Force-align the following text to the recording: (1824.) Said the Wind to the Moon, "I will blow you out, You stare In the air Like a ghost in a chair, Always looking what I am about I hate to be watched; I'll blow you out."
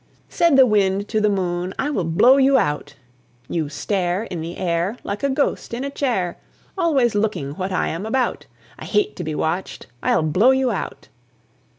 (1824.) 0.29 0.37
Said 0.39 0.57
the 0.57 0.65
Wind 0.97 1.07
to 1.07 1.21
the 1.21 1.29
Moon, 1.29 1.75
"I 1.77 1.91
will 1.91 2.03
blow 2.03 2.37
you 2.37 2.57
out, 2.57 2.95
You 3.47 3.69
stare 3.69 4.23
In 4.23 4.41
the 4.41 4.57
air 4.57 4.97
Like 5.03 5.21
a 5.21 5.29
ghost 5.29 5.75
in 5.75 5.83
a 5.83 5.91
chair, 5.91 6.37
Always 6.75 7.13
looking 7.13 7.51
what 7.51 7.71
I 7.71 7.89
am 7.89 8.07
about 8.07 8.47
I 8.79 8.85
hate 8.85 9.15
to 9.17 9.23
be 9.23 9.35
watched; 9.35 9.85
I'll 10.01 10.23
blow 10.23 10.49
you 10.49 10.71
out." 10.71 11.09